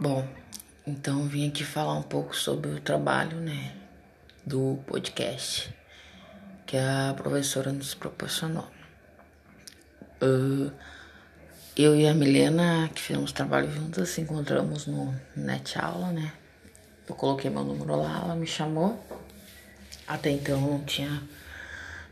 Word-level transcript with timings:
Bom, 0.00 0.26
então 0.86 1.28
vim 1.28 1.46
aqui 1.46 1.62
falar 1.62 1.92
um 1.92 2.02
pouco 2.02 2.34
sobre 2.34 2.70
o 2.70 2.80
trabalho, 2.80 3.36
né, 3.36 3.76
do 4.46 4.78
podcast 4.86 5.70
que 6.66 6.74
a 6.74 7.12
professora 7.14 7.70
nos 7.70 7.92
proporcionou. 7.92 8.66
Uh, 10.22 10.72
eu 11.76 11.94
e 11.94 12.06
a 12.06 12.14
Milena, 12.14 12.88
que 12.94 13.02
fizemos 13.02 13.30
trabalho 13.30 13.70
juntas, 13.70 14.16
encontramos 14.16 14.86
no 14.86 15.14
net 15.36 15.78
aula, 15.78 16.10
né? 16.12 16.32
Eu 17.06 17.14
coloquei 17.14 17.50
meu 17.50 17.62
número 17.62 17.94
lá, 17.96 18.22
ela 18.24 18.34
me 18.34 18.46
chamou. 18.46 19.06
Até 20.08 20.30
então 20.30 20.58
não 20.62 20.82
tinha, 20.82 21.22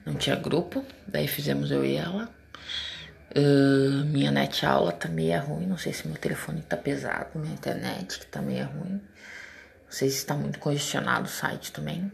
não 0.05 0.15
tinha 0.15 0.37
grupo, 0.37 0.85
daí 1.07 1.27
fizemos 1.27 1.71
eu 1.71 1.83
e 1.87 1.95
ela. 1.97 2.38
Uh, 3.37 4.05
minha 4.07 4.31
net 4.31 4.65
aula 4.65 4.91
tá 4.91 5.09
meio 5.09 5.39
ruim, 5.43 5.67
não 5.67 5.77
sei 5.77 5.93
se 5.93 6.09
meu 6.09 6.17
telefone 6.17 6.63
tá 6.63 6.77
pesado, 6.77 7.39
minha 7.39 7.53
internet 7.53 8.19
que 8.21 8.27
tá 8.27 8.41
meio 8.41 8.67
ruim. 8.67 8.93
Não 8.93 9.91
sei 9.91 10.09
se 10.09 10.17
está 10.17 10.35
muito 10.35 10.59
congestionado 10.59 11.27
o 11.27 11.31
site 11.31 11.73
também. 11.73 12.11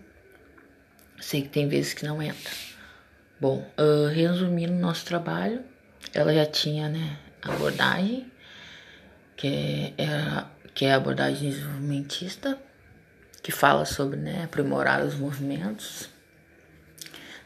Sei 1.20 1.42
que 1.42 1.48
tem 1.48 1.68
vezes 1.68 1.94
que 1.94 2.04
não 2.04 2.20
entra. 2.20 2.52
Bom, 3.40 3.68
uh, 3.78 4.08
resumindo 4.08 4.72
nosso 4.72 5.04
trabalho, 5.04 5.62
ela 6.12 6.34
já 6.34 6.46
tinha, 6.46 6.88
né, 6.88 7.18
abordagem, 7.42 8.30
que 9.36 9.94
é, 9.98 10.44
que 10.74 10.84
é 10.84 10.92
a 10.92 10.96
abordagem 10.96 11.50
desenvolvimentista, 11.50 12.58
que 13.42 13.52
fala 13.52 13.84
sobre, 13.84 14.18
né, 14.18 14.44
aprimorar 14.44 15.04
os 15.04 15.14
movimentos 15.14 16.08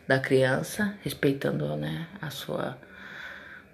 da 0.06 0.18
criança, 0.18 0.94
respeitando, 1.02 1.76
né, 1.76 2.06
a 2.20 2.30
sua 2.30 2.78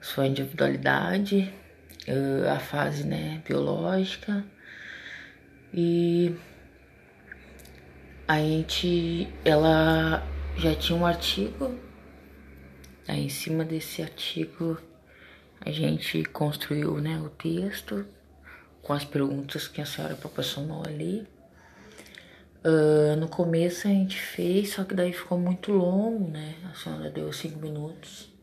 sua 0.05 0.27
individualidade, 0.27 1.51
uh, 2.07 2.51
a 2.51 2.59
fase 2.59 3.07
né, 3.07 3.43
biológica. 3.47 4.45
E 5.73 6.37
a 8.29 8.37
gente 8.39 9.29
ela 9.45 10.23
já 10.59 10.75
tinha 10.75 10.99
um 10.99 11.07
artigo 11.07 11.75
aí 13.09 13.25
em 13.25 13.29
cima 13.29 13.65
desse 13.65 14.03
artigo 14.03 14.79
a 15.61 15.71
gente 15.71 16.23
construiu 16.25 17.01
né, 17.01 17.19
o 17.19 17.31
texto 17.31 18.07
com 18.83 18.93
as 18.93 19.05
perguntas 19.05 19.67
que 19.67 19.81
a 19.81 19.87
senhora 19.87 20.15
proporcionou 20.15 20.83
ali. 20.87 21.27
Uh, 22.63 23.17
no 23.17 23.29
começo 23.29 23.89
a 23.89 23.91
gente 23.91 24.19
fez 24.19 24.75
só 24.75 24.85
que 24.85 24.95
daí 24.95 25.13
ficou 25.13 25.39
muito 25.39 25.73
longo 25.73 26.31
né 26.31 26.55
a 26.71 26.75
senhora 26.75 27.11
deu 27.11 27.31
cinco 27.33 27.59
minutos 27.59 28.34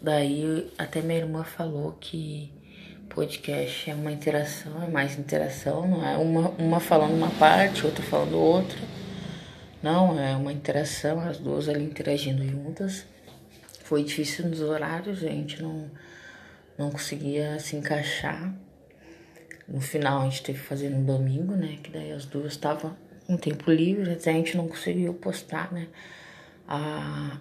Daí 0.00 0.70
até 0.78 1.02
minha 1.02 1.18
irmã 1.18 1.42
falou 1.42 1.96
que 2.00 2.52
podcast 3.08 3.90
é 3.90 3.94
uma 3.94 4.12
interação, 4.12 4.80
é 4.82 4.86
mais 4.86 5.18
interação, 5.18 5.88
não 5.88 6.06
é 6.06 6.16
uma, 6.16 6.50
uma 6.50 6.78
falando 6.78 7.14
uma 7.14 7.30
parte, 7.30 7.84
outra 7.84 8.02
falando 8.04 8.38
outra. 8.38 8.78
Não, 9.82 10.18
é 10.18 10.36
uma 10.36 10.52
interação, 10.52 11.20
as 11.20 11.38
duas 11.38 11.68
ali 11.68 11.84
interagindo 11.84 12.46
juntas. 12.46 13.04
Foi 13.82 14.04
difícil 14.04 14.48
nos 14.48 14.60
horários, 14.60 15.24
a 15.24 15.28
gente 15.28 15.60
não, 15.62 15.90
não 16.76 16.90
conseguia 16.90 17.58
se 17.58 17.74
encaixar. 17.74 18.54
No 19.66 19.80
final 19.80 20.22
a 20.22 20.24
gente 20.24 20.42
teve 20.42 20.60
que 20.60 20.64
fazer 20.64 20.88
no 20.88 21.04
domingo, 21.04 21.54
né? 21.54 21.78
Que 21.82 21.90
daí 21.90 22.12
as 22.12 22.24
duas 22.24 22.52
estavam 22.52 22.96
em 23.28 23.36
tempo 23.36 23.70
livre, 23.70 24.10
a 24.10 24.32
gente 24.32 24.56
não 24.56 24.68
conseguiu 24.68 25.12
postar, 25.14 25.72
né? 25.72 25.88
A, 26.66 27.38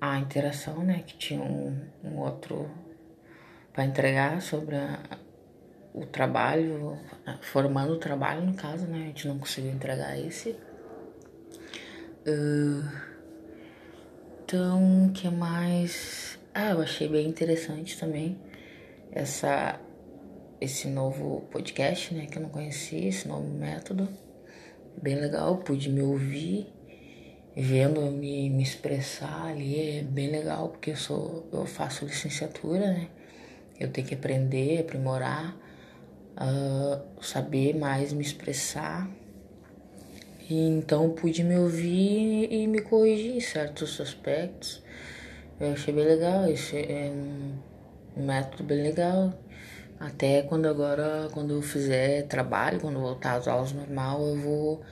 a 0.00 0.18
interação, 0.18 0.82
né? 0.82 1.02
Que 1.06 1.16
tinha 1.16 1.42
um, 1.42 1.76
um 2.02 2.18
outro 2.18 2.70
para 3.72 3.84
entregar 3.84 4.40
sobre 4.40 4.76
a, 4.76 4.98
o 5.92 6.06
trabalho, 6.06 6.98
formando 7.42 7.92
o 7.94 7.98
trabalho 7.98 8.42
no 8.42 8.54
caso, 8.54 8.86
né? 8.86 9.02
A 9.02 9.06
gente 9.06 9.28
não 9.28 9.38
conseguiu 9.38 9.70
entregar 9.70 10.18
esse. 10.18 10.56
Uh, 12.26 12.88
então, 14.44 15.06
o 15.06 15.12
que 15.12 15.28
mais? 15.28 16.38
Ah, 16.54 16.70
eu 16.70 16.80
achei 16.80 17.08
bem 17.08 17.28
interessante 17.28 17.98
também 17.98 18.38
essa 19.12 19.78
esse 20.60 20.88
novo 20.88 21.42
podcast, 21.50 22.14
né? 22.14 22.26
Que 22.26 22.38
eu 22.38 22.42
não 22.42 22.50
conhecia, 22.50 23.08
esse 23.08 23.26
novo 23.26 23.48
método. 23.48 24.08
Bem 25.00 25.14
legal, 25.14 25.56
pude 25.58 25.88
me 25.88 26.02
ouvir 26.02 26.66
vendo 27.56 28.00
eu 28.00 28.10
me, 28.10 28.48
me 28.50 28.62
expressar 28.62 29.46
ali 29.46 29.98
é 29.98 30.02
bem 30.02 30.30
legal, 30.30 30.68
porque 30.68 30.90
eu 30.90 30.96
sou 30.96 31.48
eu 31.52 31.66
faço 31.66 32.04
licenciatura, 32.04 32.86
né? 32.92 33.08
Eu 33.78 33.90
tenho 33.90 34.06
que 34.06 34.14
aprender, 34.14 34.80
aprimorar, 34.80 35.56
uh, 36.36 37.22
saber 37.22 37.74
mais 37.74 38.12
me 38.12 38.22
expressar. 38.22 39.08
E 40.48 40.68
então 40.68 41.10
pude 41.10 41.42
me 41.44 41.56
ouvir 41.56 42.52
e 42.52 42.66
me 42.66 42.80
corrigir 42.80 43.36
em 43.36 43.40
certos 43.40 44.00
aspectos. 44.00 44.82
Eu 45.58 45.72
achei 45.72 45.94
bem 45.94 46.04
legal, 46.04 46.50
esse 46.50 46.76
é 46.76 47.10
um, 48.16 48.22
método 48.22 48.64
bem 48.64 48.82
legal. 48.82 49.32
Até 49.98 50.42
quando 50.42 50.66
agora, 50.66 51.28
quando 51.32 51.54
eu 51.54 51.62
fizer 51.62 52.22
trabalho, 52.26 52.80
quando 52.80 52.98
voltar 52.98 53.36
às 53.36 53.46
aulas 53.46 53.72
normal, 53.72 54.26
eu 54.26 54.36
vou 54.36 54.82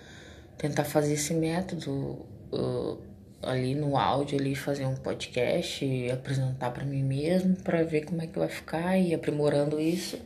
tentar 0.59 0.85
fazer 0.85 1.15
esse 1.15 1.35
método 1.35 2.27
uh, 2.53 2.99
ali 3.43 3.75
no 3.75 3.97
áudio 3.97 4.39
ali 4.39 4.55
fazer 4.55 4.87
um 4.87 4.97
podcast 4.97 5.85
e 5.85 6.11
apresentar 6.11 6.71
para 6.71 6.85
mim 6.85 7.03
mesmo 7.03 7.57
para 7.57 7.83
ver 7.83 8.05
como 8.05 8.23
é 8.23 8.27
que 8.27 8.39
vai 8.39 8.49
ficar 8.49 8.99
e 8.99 9.15
aprimorando 9.15 9.81
isso. 9.81 10.19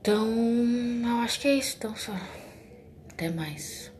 Então, 0.00 0.26
eu 1.04 1.16
acho 1.24 1.40
que 1.40 1.48
é 1.48 1.54
isso, 1.54 1.76
então 1.78 1.96
só. 1.96 2.14
Até 3.10 3.28
mais. 3.28 3.90